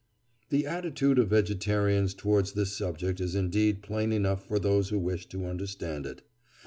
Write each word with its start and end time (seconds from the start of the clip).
The 0.49 0.65
attitude 0.65 1.19
of 1.19 1.27
vegetarians 1.29 2.15
towards 2.15 2.53
this 2.53 2.75
subject 2.75 3.19
is 3.21 3.35
indeed 3.35 3.83
plain 3.83 4.11
enough 4.11 4.43
for 4.43 4.57
those 4.57 4.89
who 4.89 4.97
wish 4.97 5.27
to 5.27 5.45
understand 5.45 6.07
it. 6.07 6.23